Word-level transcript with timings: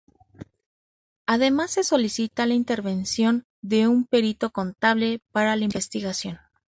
Además 1.27 1.69
se 1.69 1.83
solicita 1.83 2.47
la 2.47 2.55
intervención 2.55 3.45
de 3.61 3.87
un 3.87 4.05
perito 4.07 4.49
contable 4.49 5.21
para 5.31 5.55
la 5.55 5.65
investigación. 5.65 6.39